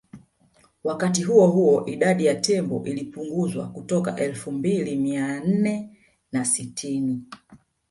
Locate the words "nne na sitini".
5.39-7.23